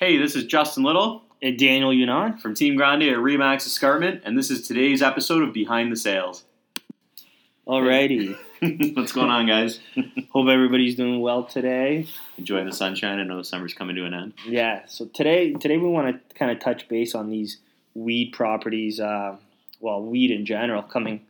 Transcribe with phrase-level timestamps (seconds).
[0.00, 2.40] Hey, this is Justin Little And Daniel Yunan.
[2.40, 6.44] from Team Grande at Remax Escarpment, and this is today's episode of Behind the Sales.
[7.66, 8.34] Alrighty.
[8.96, 9.78] What's going on, guys?
[10.30, 12.06] Hope everybody's doing well today.
[12.38, 13.18] Enjoying the sunshine.
[13.18, 14.32] I know the summer's coming to an end.
[14.46, 14.86] Yeah.
[14.86, 17.58] So today, today we want to kind of touch base on these
[17.92, 19.00] weed properties.
[19.00, 19.36] Uh,
[19.80, 21.26] well, weed in general coming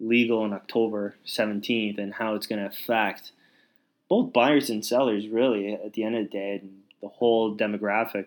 [0.00, 3.32] legal on October 17th, and how it's going to affect
[4.08, 5.28] both buyers and sellers.
[5.28, 8.26] Really, at the end of the day, and the whole demographic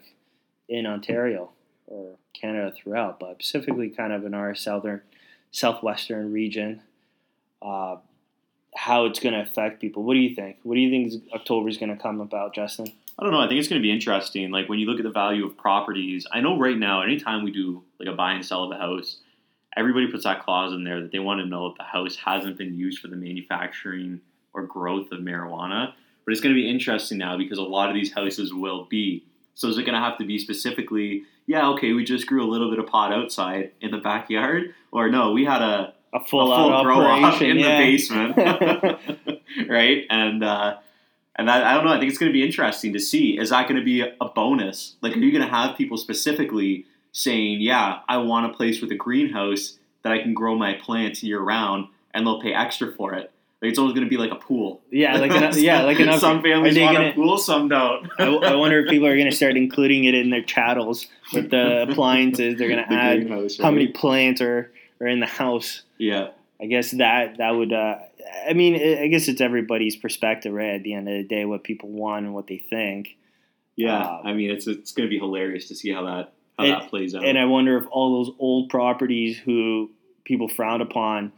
[0.70, 1.52] in Ontario
[1.88, 5.02] or Canada throughout, but specifically kind of in our southern,
[5.52, 6.82] southwestern region.
[7.62, 7.98] Uh,
[8.76, 10.04] how it's going to affect people.
[10.04, 10.58] What do you think?
[10.64, 12.88] What do you think October is going to come about, Justin?
[13.18, 13.40] I don't know.
[13.40, 14.52] I think it's going to be interesting.
[14.52, 17.52] Like when you look at the value of properties, I know right now, anytime we
[17.52, 19.18] do like a buy and sell of a house,
[19.76, 22.58] everybody puts that clause in there that they want to know if the house hasn't
[22.58, 24.22] been used for the manufacturing
[24.54, 25.94] or growth of marijuana.
[26.28, 29.24] But it's going to be interesting now because a lot of these houses will be.
[29.56, 32.50] So is it going to have to be specifically, yeah, okay, we just grew a
[32.52, 36.52] little bit of pot outside in the backyard, or no, we had a A full,
[36.52, 37.78] a out full operation in yeah.
[37.78, 38.38] the basement,
[39.70, 40.04] right?
[40.10, 40.78] And uh,
[41.38, 41.94] and that, I don't know.
[41.94, 43.40] I think it's going to be interesting to see.
[43.40, 44.96] Is that going to be a, a bonus?
[45.00, 48.92] Like, are you going to have people specifically saying, "Yeah, I want a place with
[48.92, 53.14] a greenhouse that I can grow my plants year round," and they'll pay extra for
[53.14, 53.32] it?
[53.62, 54.82] Like, it's always going to be like a pool.
[54.92, 58.08] Yeah, like an, yeah, like an some families want gonna- a pool, some don't.
[58.20, 61.50] I, I wonder if people are going to start including it in their chattels with
[61.50, 62.58] the appliances.
[62.58, 65.82] They're going to The add greenhouse, how many plants are, are in the house.
[65.98, 66.30] Yeah,
[66.62, 67.74] I guess that that would.
[67.74, 67.96] Uh,
[68.48, 70.76] I mean, I I guess it's everybody's perspective, right?
[70.76, 73.18] At the end of the day, what people want and what they think.
[73.76, 74.00] yeah.
[74.08, 76.74] Um, I mean, it's it's going to be hilarious to see how that how And-
[76.74, 77.26] that plays out.
[77.26, 79.90] And I wonder if all those old properties who
[80.26, 81.32] people frowned upon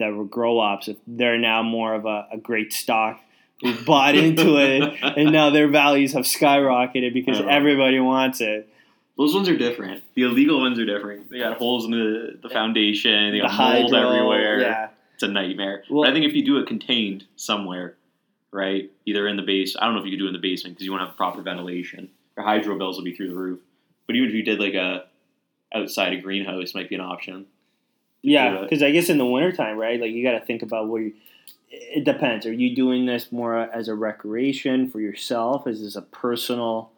[0.00, 3.20] that were grow ops, if they're now more of a, a great stock
[3.60, 7.48] who bought into it, and now their values have skyrocketed because Uh-huh.
[7.48, 8.68] everybody wants it.
[9.16, 10.02] Those ones are different.
[10.14, 11.30] The illegal ones are different.
[11.30, 13.30] They got holes in the, the foundation.
[13.30, 14.60] They The got mold hydro, everywhere.
[14.60, 14.88] yeah.
[15.14, 15.84] It's a nightmare.
[15.88, 17.94] Well- but I think if you do it contained somewhere,
[18.50, 20.40] right, either in the base, I don't know if you could do it in the
[20.40, 22.08] basement because you won't have proper ventilation.
[22.36, 23.60] Your hydro bills will be through the roof.
[24.08, 25.04] But even if you did like a
[25.72, 27.46] outside a greenhouse, might be an option.
[28.24, 30.00] Yeah, because I guess in the wintertime, right?
[30.00, 31.12] Like you got to think about where you.
[31.70, 32.46] It depends.
[32.46, 35.66] Are you doing this more as a recreation for yourself?
[35.66, 36.90] Is this a personal?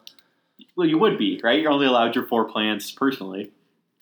[0.75, 1.59] Well, you would be right.
[1.61, 3.51] You're only allowed your four plants personally.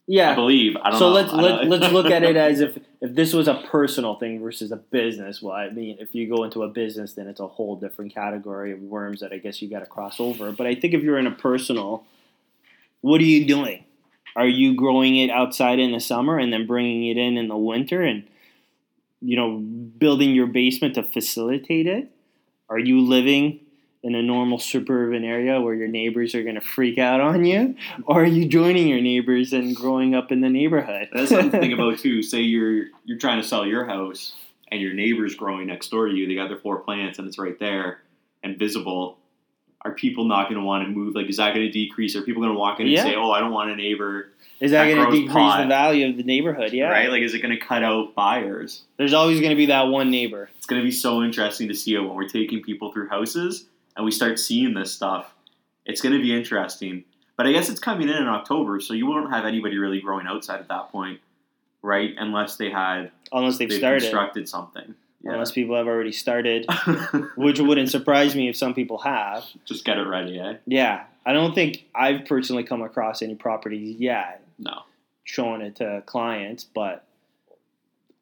[0.05, 0.75] Yeah, I believe.
[0.77, 1.13] I don't know So know.
[1.13, 4.71] let's let, let's look at it as if if this was a personal thing versus
[4.71, 5.41] a business.
[5.41, 8.71] Well, I mean, if you go into a business, then it's a whole different category
[8.71, 10.51] of worms that I guess you got to cross over.
[10.51, 12.05] But I think if you're in a personal,
[13.01, 13.85] what are you doing?
[14.35, 17.57] Are you growing it outside in the summer and then bringing it in in the
[17.57, 18.27] winter and
[19.21, 22.11] you know building your basement to facilitate it?
[22.69, 23.61] Are you living
[24.03, 27.75] in a normal suburban area where your neighbors are going to freak out on you,
[28.05, 31.09] or are you joining your neighbors and growing up in the neighborhood?
[31.11, 32.21] That's something to think about too.
[32.21, 34.35] Say you're you're trying to sell your house
[34.71, 36.27] and your neighbor's growing next door to you.
[36.27, 38.01] They got their four plants and it's right there
[38.43, 39.17] and visible.
[39.85, 41.13] Are people not going to want to move?
[41.15, 42.15] Like, is that going to decrease?
[42.15, 44.31] Are people going to walk in and say, "Oh, I don't want a neighbor"?
[44.59, 45.61] Is that, That going to decrease pot.
[45.61, 46.73] the value of the neighborhood?
[46.73, 46.89] Yeah.
[46.89, 47.09] Right?
[47.09, 48.83] Like, is it going to cut out buyers?
[48.97, 50.49] There's always going to be that one neighbor.
[50.57, 53.65] It's going to be so interesting to see it when we're taking people through houses
[53.95, 55.33] and we start seeing this stuff.
[55.85, 57.03] It's going to be interesting.
[57.37, 60.25] But I guess it's coming in in October, so you won't have anybody really growing
[60.25, 61.19] outside at that point,
[61.81, 62.11] right?
[62.17, 64.01] Unless they had Unless they've they've started.
[64.01, 64.94] constructed something.
[65.35, 66.65] Unless people have already started,
[67.35, 69.45] which wouldn't surprise me if some people have.
[69.65, 70.55] Just get it ready, eh?
[70.65, 71.03] Yeah.
[71.25, 74.81] I don't think I've personally come across any properties yet No.
[75.23, 77.03] showing it to clients, but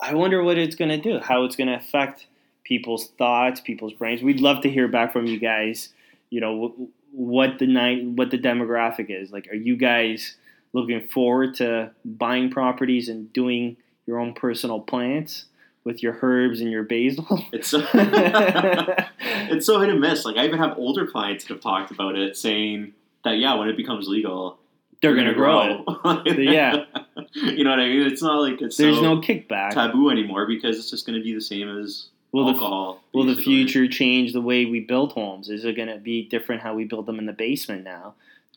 [0.02, 2.28] I wonder what it's going to do, how it's going to affect
[2.64, 4.22] people's thoughts, people's brains.
[4.22, 5.90] We'd love to hear back from you guys.
[6.30, 6.74] You know
[7.12, 9.32] what the night, what the demographic is.
[9.32, 10.36] Like, are you guys
[10.74, 15.46] looking forward to buying properties and doing your own personal plants
[15.84, 17.26] with your herbs and your basil?
[17.54, 20.26] It's so it's so hit and miss.
[20.26, 23.70] Like I even have older clients that have talked about it, saying that yeah, when
[23.70, 24.58] it becomes legal,
[25.02, 25.84] They're going to grow
[26.26, 26.40] it.
[26.40, 26.86] Yeah.
[27.34, 28.02] you know what I mean?
[28.08, 29.72] It's not like it's There's so no kickback.
[29.72, 33.04] taboo anymore because it's just going to be the same as Will the, alcohol.
[33.14, 35.50] will the future change the way we build homes?
[35.50, 38.16] Is it going to be different how we build them in the basement now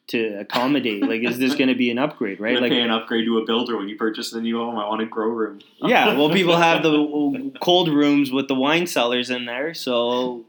[0.09, 1.03] to accommodate?
[1.03, 2.61] like, is this going to be an upgrade, right?
[2.61, 4.77] Like, pay an upgrade to a builder when you purchase the new home.
[4.77, 5.61] I want a grow room.
[5.83, 10.45] yeah, well, people have the cold rooms with the wine cellars in there, so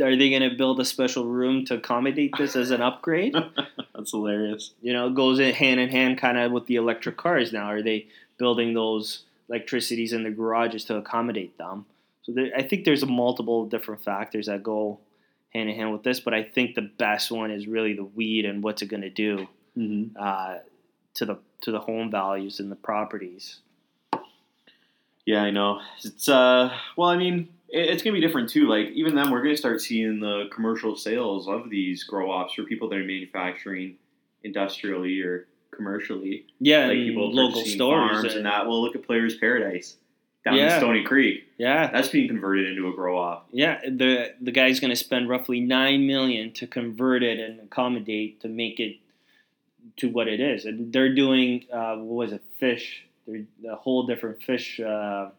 [0.00, 3.34] are they going to build a special room to accommodate this as an upgrade?
[3.94, 4.72] That's hilarious.
[4.82, 7.66] You know, it goes in hand in hand kind of with the electric cars now.
[7.66, 11.86] Are they building those electricities in the garages to accommodate them?
[12.22, 14.98] So there, I think there's multiple different factors that go
[15.54, 16.20] hand in hand with this.
[16.20, 19.10] But I think the best one is really the weed and what's it going to
[19.10, 19.46] do
[19.76, 20.16] Mm-hmm.
[20.16, 20.58] uh,
[21.14, 23.58] to the to the home values and the properties.
[25.26, 25.80] Yeah, I know.
[26.04, 28.68] It's uh, well, I mean, it, it's gonna be different too.
[28.68, 32.62] Like even then, we're gonna start seeing the commercial sales of these grow ops for
[32.64, 33.96] people that are manufacturing
[34.44, 36.46] industrially or commercially.
[36.60, 38.68] Yeah, Like people local stores farms and, and that.
[38.68, 39.96] Well, look at Players Paradise
[40.44, 40.74] down Yeah.
[40.74, 41.44] in Stoney Creek.
[41.58, 43.48] Yeah, That's being converted into a grow op.
[43.52, 43.80] yeah.
[43.88, 48.48] The the guy's going to spend roughly nine million to convert it and accommodate to
[48.48, 48.96] make it
[49.98, 52.42] to what it is, and they're doing uh, what was it?
[52.58, 53.04] Fish.
[53.26, 54.80] They're a whole different fish.
[54.80, 55.30] Uh,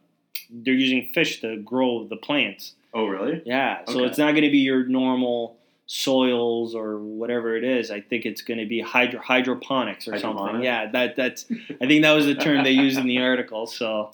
[0.50, 2.74] they're using fish to grow the plants.
[2.94, 3.42] Oh, really?
[3.44, 7.90] Yeah, so it's not going to be your normal soils or whatever it is.
[7.90, 10.62] I think it's going to be hydro hydroponics or something.
[10.62, 11.46] Yeah, that that's.
[11.80, 13.66] I think that was the term they used in the article.
[13.66, 14.12] So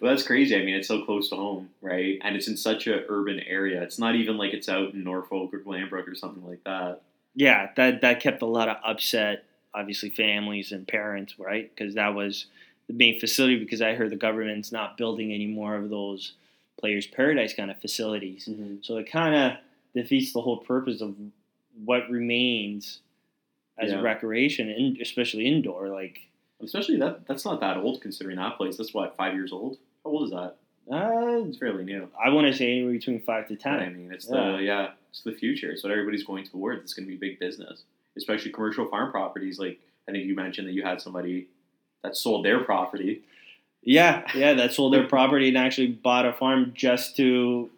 [0.00, 0.54] Well, that's crazy.
[0.54, 2.18] I mean, it's so close to home, right?
[2.22, 3.82] And it's in such a urban area.
[3.82, 7.00] It's not even like it's out in Norfolk or Glanbrook or something like that.
[7.34, 11.70] yeah, that that kept a lot of upset, obviously families and parents, right?
[11.74, 12.46] Because that was
[12.88, 13.58] the main facility.
[13.58, 16.32] Because I heard the government's not building any more of those
[16.78, 18.46] Players Paradise kind of facilities.
[18.50, 18.76] Mm-hmm.
[18.82, 19.58] So it kind of
[19.96, 21.16] defeats the whole purpose of
[21.84, 23.00] what remains
[23.78, 23.98] as Yeah.
[23.98, 25.88] a recreation, and especially indoor.
[25.88, 26.20] Like,
[26.62, 28.76] Especially that that's not that old considering that place.
[28.78, 29.76] That's what five years old.
[30.04, 30.56] How old is that?
[30.90, 32.08] uh, It's fairly new.
[32.24, 33.80] I want to say anywhere between five to ten.
[33.80, 34.52] I mean, it's Yeah.
[34.56, 35.70] the yeah, it's the future.
[35.72, 36.80] It's what everybody's going towards.
[36.82, 37.82] It's going to be big business,
[38.16, 39.58] especially commercial farm properties.
[39.58, 39.78] Like
[40.08, 41.48] I think you mentioned that you had somebody
[42.02, 43.22] that sold their property.
[43.82, 47.68] Yeah, yeah, that sold their property and actually bought a farm just to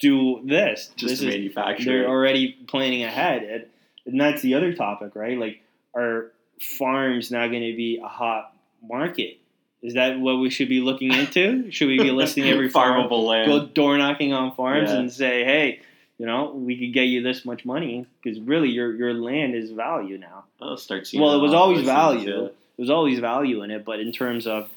[0.00, 0.90] do this.
[0.96, 1.84] Just this to is, manufacture.
[1.84, 3.66] they're already planning ahead, and,
[4.06, 5.38] and that's the other topic, right?
[5.38, 5.62] Like,
[5.94, 8.52] are farms now going to be a hot
[8.86, 9.38] market?
[9.82, 11.70] Is that what we should be looking into?
[11.72, 13.08] should we be listing every farm?
[13.08, 13.46] farmable land.
[13.50, 14.98] Go door knocking on farms Yeah.
[14.98, 15.80] and say, hey,
[16.18, 19.70] you know, we could get you this much money because really your your land is
[19.70, 20.44] value now.
[20.60, 21.22] I'll start seeing.
[21.22, 22.42] Well, it was always value.
[22.42, 22.48] yeah.
[22.76, 24.68] There's always value in it, but in terms of,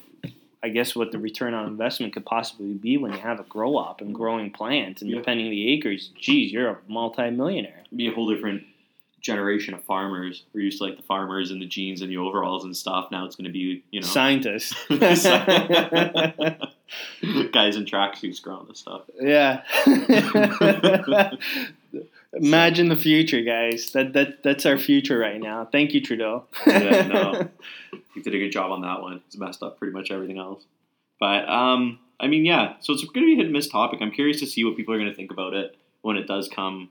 [0.64, 3.76] I guess what the return on investment could possibly be when you have a grow
[3.76, 5.18] op and growing plants and Yeah.
[5.18, 7.82] depending the acres, geez, you're a multi-millionaire.
[7.94, 8.62] be a whole different
[9.20, 10.42] generation of farmers.
[10.52, 13.10] We're used to like the farmers and the jeans and the overalls and stuff.
[13.10, 14.74] Now it's going to be you know scientists,
[17.52, 19.02] guys in tracksuits growing this stuff.
[19.20, 19.62] yeah.
[22.34, 23.90] Imagine the future, guys.
[23.92, 25.68] That that that's our future right now.
[25.70, 26.44] Thank you, Trudeau.
[26.66, 27.48] Yeah, no.
[28.14, 29.22] He did a good job on that one.
[29.26, 30.64] He's messed up pretty much everything else.
[31.20, 32.74] But um, I mean, yeah.
[32.80, 34.00] So it's going to be a hit and miss topic.
[34.02, 36.48] I'm curious to see what people are going to think about it when it does
[36.48, 36.90] come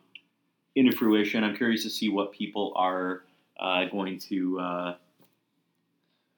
[0.75, 1.43] into fruition.
[1.43, 3.23] I'm curious to see what people are
[3.59, 4.59] uh, going to.
[4.59, 4.95] Uh,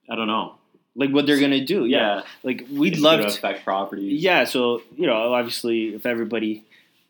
[0.10, 0.56] I don't know.
[0.96, 1.86] like what they're gonna do.
[1.86, 2.22] Yeah.
[2.44, 4.22] Like we'd It's love to affect properties.
[4.22, 6.64] Yeah, so you know, obviously, if everybody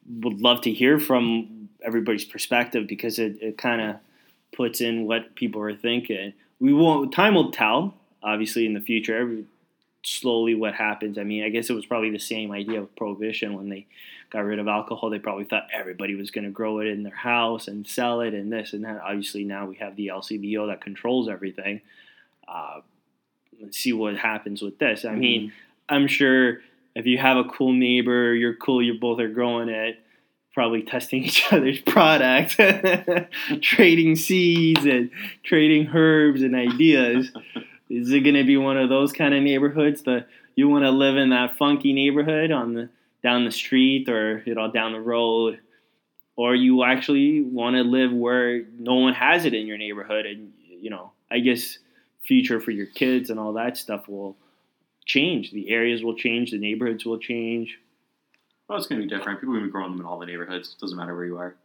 [0.07, 3.95] would love to hear from everybody's perspective because it, it kind of
[4.56, 6.33] puts in what people are thinking.
[6.60, 7.13] We won't.
[7.13, 7.94] Time will tell.
[8.24, 9.46] Obviously, in the future, every,
[10.04, 11.18] slowly what happens.
[11.18, 13.86] I mean, I guess it was probably the same idea of prohibition when they
[14.31, 15.10] got rid of alcohol.
[15.10, 18.34] They probably thought everybody was going to grow it in their house and sell it
[18.34, 19.02] and this and that.
[19.02, 21.81] Obviously, now we have the LCBO that controls everything.
[22.48, 22.81] Uh,
[23.62, 25.06] let's see what happens with this.
[25.06, 25.51] I mean.
[25.90, 26.62] I'm sure
[26.96, 30.00] if you have a cool neighbor, you're cool, you both are growing it,
[30.56, 32.60] probably testing each other's product,
[33.62, 35.12] trading seeds and
[35.44, 37.32] trading herbs and ideas.
[37.89, 40.91] Is it going to be one of those kind of neighborhoods that you want to
[40.91, 42.89] live in that funky neighborhood on the
[43.22, 45.60] down the street or you know down the road
[46.36, 50.53] or you actually want to live where no one has it in your neighborhood and
[50.86, 51.80] you know, I guess
[52.22, 54.38] future for your kids and all that stuff will
[55.06, 55.51] change.
[55.51, 56.51] The areas will change.
[56.51, 57.80] The neighborhoods will change.
[58.67, 59.39] Well, it's going to be different.
[59.39, 60.75] People are going to be growing them in all the neighborhoods.
[60.77, 61.55] It doesn't matter where you are.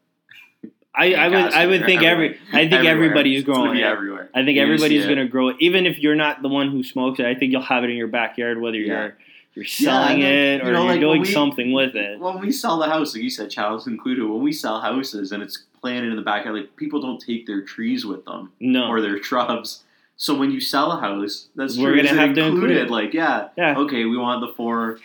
[0.95, 2.37] I, I would I would think every.
[2.52, 2.92] I think Everywhere.
[2.95, 3.85] everybody's growing be it.
[3.85, 4.28] everywhere.
[4.35, 7.21] I think You're everybody's gonna grow it, even if you're not the one who smokes
[7.21, 7.26] it.
[7.26, 9.02] I think you'll have it in your backyard, whether Yeah.
[9.02, 9.16] you're
[9.54, 12.19] you're selling and then, it you or know, you're like, doing we- something with it.
[12.19, 15.45] When we sell the house, like you said, Charles included, when we sell houses and
[15.45, 19.00] it's planted in the backyard, like people don't take their trees with them No, or
[19.00, 19.85] their shrubs.
[20.16, 22.90] So when you sell a house, that's We're gonna have to include it.
[22.90, 23.78] Like, yeah, yeah.
[23.78, 24.99] okay, we want the four.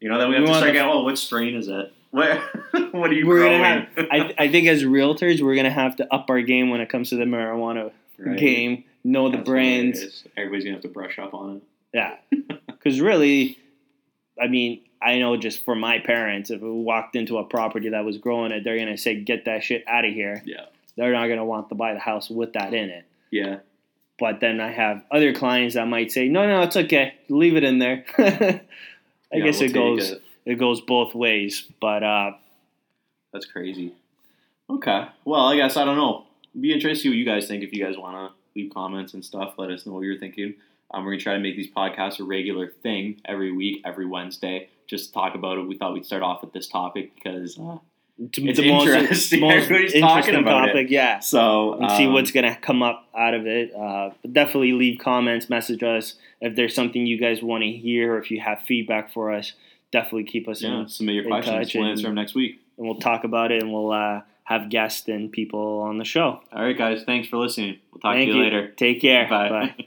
[0.00, 0.90] You know, then we We have to want start the- getting.
[0.92, 1.92] Oh, what strain is it?
[2.10, 2.40] What?
[2.92, 3.58] what are you We're growing?
[3.62, 4.06] gonna have.
[4.10, 7.10] I, I think as realtors, we're gonna have to up our game when it comes
[7.10, 8.36] to the marijuana Right.
[8.36, 8.84] game.
[9.04, 10.24] Know the brands.
[10.36, 11.62] Everybody's gonna have to brush up on it.
[11.94, 12.16] Yeah,
[12.66, 13.58] because really,
[14.42, 18.04] I mean, I know just for my parents, if we walked into a property that
[18.04, 20.64] was growing it, they're gonna say, "Get that shit out of here." Yeah.
[20.96, 23.04] They're not gonna want to buy the house with that in it.
[23.30, 23.60] Yeah.
[24.18, 27.14] But then I have other clients that might say, "No, no, it's okay.
[27.28, 28.04] Leave it in there."
[29.32, 30.54] I Yeah, guess we'll it goes take it.
[30.56, 31.66] goes both ways.
[31.80, 32.32] But uh,
[33.32, 33.94] That's crazy.
[34.68, 35.06] Okay.
[35.24, 36.26] Well, I guess I don't know.
[36.52, 37.62] It'd be interesting to see what you guys think.
[37.62, 40.54] If you guys want to leave comments and stuff, let us know what you're thinking.
[40.92, 44.68] Um, we're gonna try to make these podcasts a regular thing every week, every Wednesday.
[44.88, 45.62] Just talk about it.
[45.68, 47.78] We thought we'd start off with this topic because uh,
[48.22, 49.40] It's, It's the most, interesting.
[49.42, 50.00] most Everybody's interesting
[50.34, 50.72] talking about it.
[50.72, 50.90] topic.
[50.90, 51.20] Yeah.
[51.20, 51.74] so.
[51.74, 53.74] and see um, what's gonna come up out of it.
[53.74, 58.14] Uh, but definitely leave comments, message us if there's something you guys want to hear,
[58.14, 59.54] or if you have feedback for us.
[59.92, 61.74] Definitely keep us Yeah, in, submit your in questions.
[61.74, 62.60] We'll and- answer them next week.
[62.78, 66.40] and we'll talk about it, and we'll uh, have guests and people on the show.
[66.52, 67.02] All right, guys.
[67.04, 67.78] Thanks for listening.
[67.92, 68.68] We'll talk Thank to you, later.
[68.76, 69.28] Take care.
[69.28, 69.48] Bye.
[69.48, 69.74] Bye.